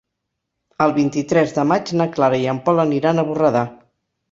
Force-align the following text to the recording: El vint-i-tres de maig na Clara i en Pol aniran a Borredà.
El 0.85 0.93
vint-i-tres 0.95 1.53
de 1.59 1.67
maig 1.73 1.93
na 2.03 2.09
Clara 2.17 2.41
i 2.47 2.49
en 2.55 2.65
Pol 2.71 2.85
aniran 2.87 3.27
a 3.27 3.29
Borredà. 3.31 3.67